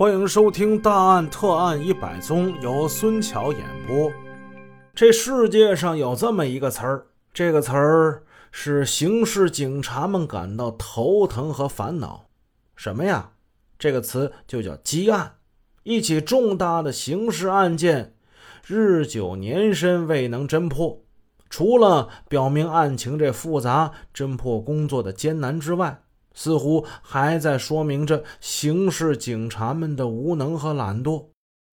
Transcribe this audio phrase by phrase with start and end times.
[0.00, 4.10] 欢迎收听《大案特案一百宗》，由孙桥演播。
[4.94, 12.30] 这世界上有这么一个词儿，这个词儿是刑事警察们感到头疼和烦恼。
[12.76, 13.32] 什么呀？
[13.78, 15.34] 这个词就叫积案。
[15.82, 18.14] 一起重大的刑事案件，
[18.66, 21.02] 日久年深未能侦破，
[21.50, 26.00] 除了表明案情这复杂、侦破工作的艰难之外，
[26.34, 31.26] 似乎还在说明着刑事警察们的无能和懒惰。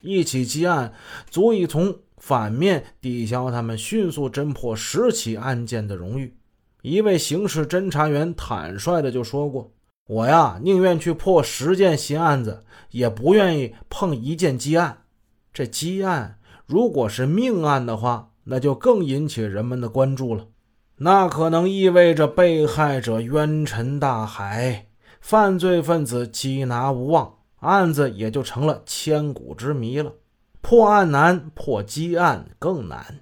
[0.00, 0.92] 一起积案
[1.30, 6.36] 足以从反面抵消他们迅速侦破十起案件的荣誉。
[6.82, 9.72] 一位刑事侦查员坦率的就说过
[10.06, 15.04] ：“我呀，宁愿去破十件新案子，也不愿意碰一件积案。
[15.52, 20.48] 这积案如果是命案的话，那就更引起人们的关注了。”
[20.98, 24.86] 那可能意味着被害者冤沉大海，
[25.20, 30.12] 犯罪分子缉拿无望，案子也就成了千古之谜了。
[30.60, 33.20] 破案难，破积案更难。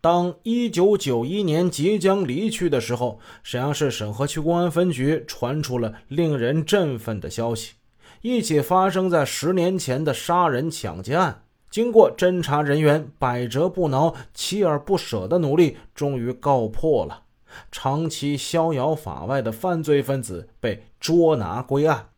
[0.00, 7.72] 当1991年即将离去的时候，沈阳市沈河区公安分局传出了令人振奋的消息：
[8.20, 11.42] 一起发生在十年前的杀人抢劫案。
[11.70, 17.24] 经过侦查人员百折不挠、锲而不舍的努力，终于告破了。
[17.70, 22.08] 长期逍遥法外的犯罪分子被捉拿归案。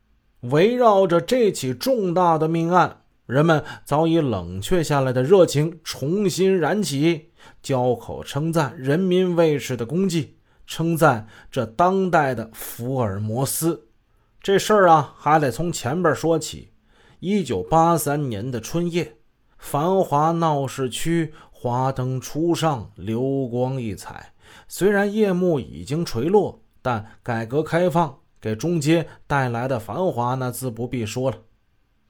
[0.43, 7.31] 围绕着这起重大的命案，人们早已冷却下来的热情重新燃起，
[7.62, 13.89] 交口称赞人民卫士的功绩，称赞这当代的福尔摩斯。
[14.41, 16.71] 这事儿啊，还得从前边说起。
[17.19, 19.17] 一九八三年的春夜。
[19.61, 24.33] 繁华闹市区，华灯初上，流光溢彩。
[24.66, 31.36] 虽然夜幕已经垂落，但改革开放给中街带来的繁华，那自不必说了。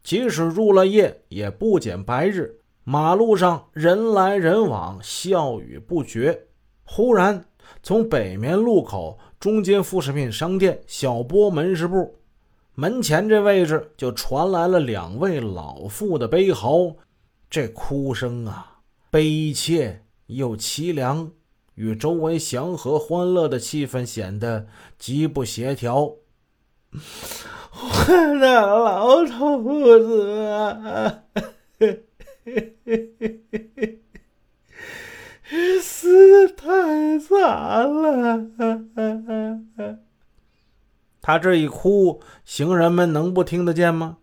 [0.02, 2.60] 即使入了夜，也不减白日。
[2.84, 6.46] 马路上人来人往，笑语不绝。
[6.84, 7.44] 忽然，
[7.82, 12.16] 从北面路口中街副食品商店小波门市部
[12.76, 16.94] 门前这位置，就传来了两位老妇的悲嚎。
[17.50, 18.78] 这哭声啊，
[19.10, 21.32] 悲切又凄凉，
[21.74, 26.14] 与周围祥和欢乐的气氛显得极不协调。
[26.92, 31.24] 我的老头子啊，
[35.82, 37.40] 死的太惨
[37.92, 38.46] 了！
[41.20, 44.18] 他这一哭，行人们能不听得见吗？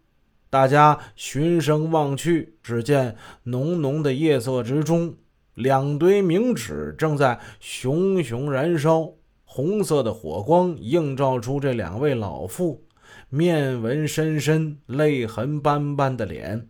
[0.50, 5.16] 大家循声望去，只见浓浓的夜色之中，
[5.54, 9.12] 两堆冥纸正在熊熊燃烧。
[9.44, 12.84] 红色的火光映照出这两位老妇
[13.30, 16.68] 面纹深深、泪痕斑斑的脸。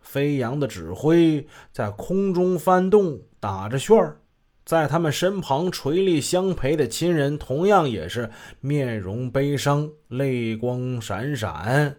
[0.00, 4.20] 飞扬的纸灰在空中翻动，打着旋儿。
[4.64, 8.30] 在他们身旁垂立相陪的亲人，同样也是
[8.60, 11.96] 面容悲伤，泪光闪闪。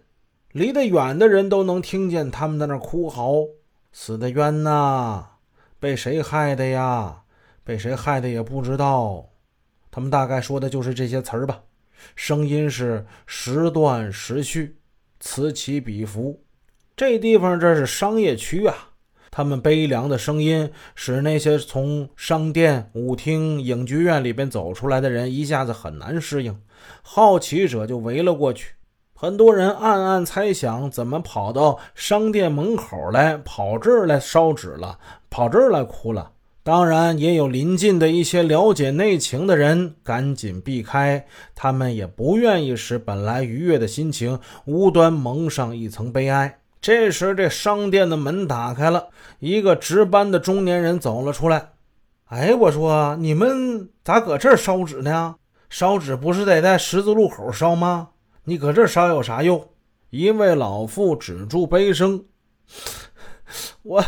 [0.52, 3.46] 离得远的人都能听见他们在那哭嚎
[3.92, 5.24] ：“死的冤呐，
[5.78, 7.22] 被谁害的呀？
[7.62, 9.28] 被谁害的也不知道。”
[9.92, 11.62] 他们大概说的就是这些词儿吧。
[12.16, 14.76] 声音是时断时续，
[15.20, 16.42] 此起彼伏。
[16.96, 18.90] 这地方这是商业区啊，
[19.30, 26.60] 他们悲凉的声音使那些从商店、舞厅、影剧院里边走出来的人一下子很难适应。
[27.02, 28.74] 好奇者就围了过去。
[29.20, 34.98] 很多人暗暗猜想，怎么跑到商店门口来，跑这儿来烧纸了，
[35.28, 36.30] 跑这儿来哭了。
[36.62, 46.58] 当然，也有临近的一些了解内情的人赶紧避开，他们也不愿意使本来愉悦的心情无端蒙上一层悲哀。
[46.80, 49.08] 这时，这商店的门打开了，
[49.38, 51.72] 一个值班的中年人走了出来。
[52.30, 55.34] 哎，我说，你们咋搁这儿烧纸呢？
[55.68, 58.08] 烧纸不是得在十字路口烧吗？
[58.44, 59.68] 你搁这烧有啥用？
[60.10, 62.24] 一位老妇止住悲声
[63.82, 64.04] ：“我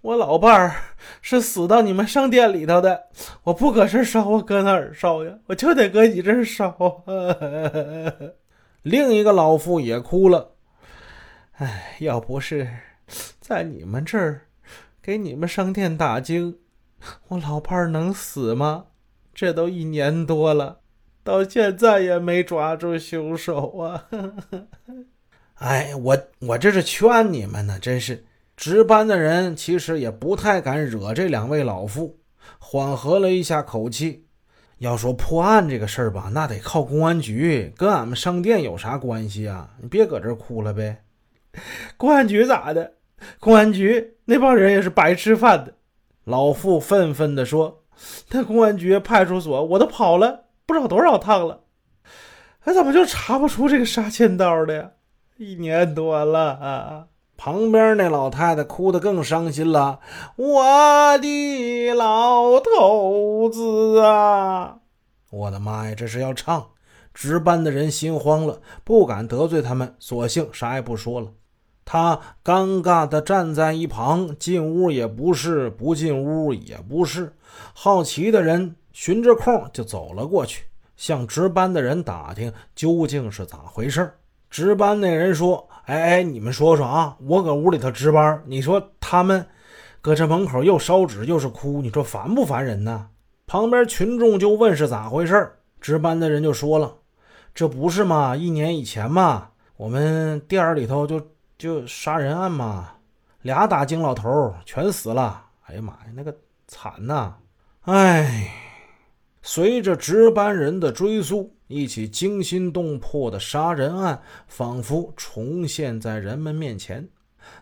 [0.00, 0.76] 我老伴儿
[1.20, 3.08] 是死到你们商店里头的，
[3.42, 5.38] 我不搁这烧，我搁哪儿烧呀？
[5.46, 7.02] 我就得搁你这儿烧。
[8.82, 10.52] ”另一个老妇也哭了
[11.58, 12.68] ：“哎，要不是
[13.40, 14.48] 在你们这儿
[15.00, 16.56] 给你们商店打更，
[17.28, 18.84] 我老伴儿能死吗？
[19.34, 20.81] 这都一年多了。”
[21.24, 24.08] 到现在也没抓住凶手啊！
[25.56, 28.24] 哎，我我这是劝你们呢，真是
[28.56, 32.18] 值班的人其实也不太敢惹这两位老妇，
[32.58, 34.26] 缓和了一下口气。
[34.78, 39.70] 要说破案这个事儿吧，那得靠公安局，跟俺们商店有啥关系啊？
[39.80, 41.04] 你别搁这哭了呗。
[41.96, 42.94] 公安局咋的？
[43.38, 45.74] 公安局那帮人也是白吃饭的。
[46.24, 47.84] 老妇愤愤地说
[48.30, 51.60] ：“那公安局、派出所，我都跑了不知道多少趟了，
[52.64, 54.90] 哎，怎么就查不出这个杀千刀的呀？
[55.36, 60.00] 一年多了啊！”旁边那老太太哭得更伤心了
[60.36, 64.78] ：“我的老头子啊！
[65.30, 66.68] 我的妈呀，这是要唱！”
[67.12, 71.32] 值班的人心慌了，不敢得罪他们，索性啥也不说了。
[71.84, 77.36] 他尴尬地站在一旁，进屋也不是，不进屋也不是。
[77.74, 80.64] 好奇的人寻着空就走了过去，
[80.96, 84.12] 向值班的人打听究竟是咋回事。
[84.50, 89.46] 值班那人说：“哎哎，你们说说啊，我搁屋里头值班，你说他们
[90.00, 93.08] 搁这门口又烧纸又是哭，你说烦不烦人呢？”
[93.46, 96.94] 旁边群众就问是咋回事，值班的人就说了。
[97.54, 98.36] 这不是嘛？
[98.36, 101.20] 一年以前嘛，我们店里头就
[101.58, 102.92] 就杀人案嘛，
[103.42, 105.46] 俩打更老头全死了。
[105.66, 106.34] 哎呀妈呀，那个
[106.66, 107.34] 惨呐！
[107.82, 108.61] 哎，
[109.42, 117.08] 随着值班人的追溯，一起惊心动魄的杀人案仿佛重现在人们面前。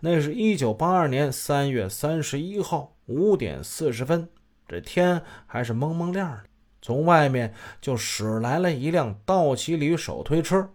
[0.01, 4.29] 那是一九八二年三月三十一号五点四十分，
[4.69, 6.41] 这天还是蒙蒙亮的。
[6.83, 10.71] 从外面就驶来了一辆道奇里手推车，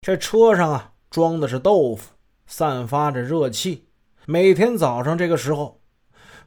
[0.00, 2.14] 这车上啊装的是豆腐，
[2.46, 3.86] 散发着热气。
[4.26, 5.81] 每天早上这个时候，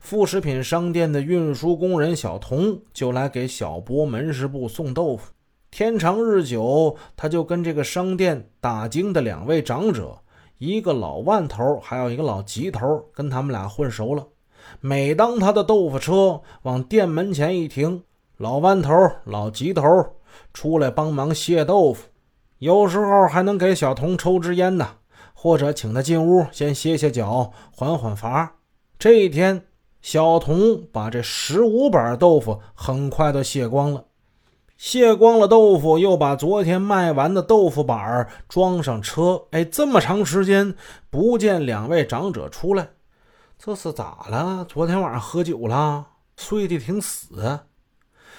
[0.05, 5.31] 副食品商店的运输工人小童就来给小波门市部送豆腐。
[5.71, 10.19] 天长日久，他就跟这个商店打更的两位长者，
[10.59, 14.27] 一个老万头，还有一个老吉头，跟他们俩混熟了。
[14.79, 18.03] 每当他的豆腐车往店门前一停，
[18.37, 18.93] 老万头、
[19.23, 19.83] 老吉头
[20.53, 22.03] 出来帮忙卸豆腐，
[22.59, 24.87] 有时候还能给小童抽支烟呢，
[25.33, 28.57] 或者请他进屋先歇歇脚、缓缓乏。
[28.99, 29.65] 这一天，
[30.05, 34.05] 小童把这十五板豆腐很快都卸光了。
[34.77, 39.45] 卸光了豆腐，又把昨天卖完的豆腐板装上车。
[39.49, 40.75] 哎，这么长时间
[41.09, 42.89] 不见两位长者出来，
[43.57, 44.63] 这是咋了？
[44.69, 46.05] 昨天晚上喝酒了，
[46.37, 47.61] 睡得挺死。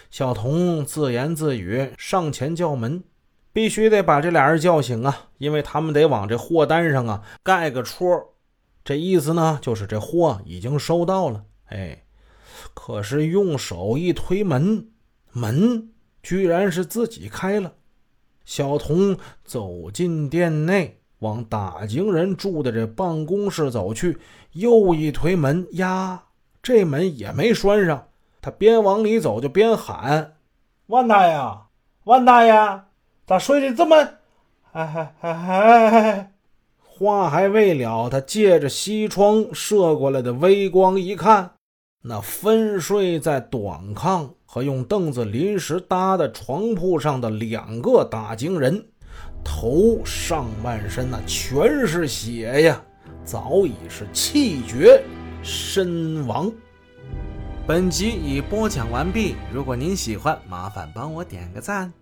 [0.08, 3.02] 小童自言自语，上前叫门，
[3.52, 8.34] 必须得把这俩人叫醒啊，因为他们得往这货单上啊盖个戳。
[8.84, 11.42] 这意思呢，就是这货已经收到了。
[11.66, 12.04] 哎，
[12.74, 14.88] 可是用手一推门，
[15.32, 15.90] 门
[16.22, 17.72] 居然是自己开了。
[18.44, 24.18] 小童走进店内，往打更人住的这办公室走去，
[24.52, 26.22] 又一推门，呀，
[26.62, 28.08] 这门也没拴上。
[28.40, 30.36] 他边往里走就边喊
[30.86, 31.58] ：“万大爷，
[32.04, 32.82] 万大爷，
[33.26, 33.96] 咋睡得这么……
[34.70, 36.32] 哎哎哎哎哎！”
[36.98, 41.55] 话还未了，他借着西窗射过来的微光一看，
[42.08, 48.86] 那分睡在短炕和用凳子临时搭的床铺上的两个打更人，
[49.42, 52.80] 头上半身那全是血呀，
[53.24, 55.02] 早已是气绝
[55.42, 56.52] 身亡。
[57.66, 59.34] 本集已播讲完毕。
[59.52, 61.92] 如果您喜欢，麻烦帮我点个赞。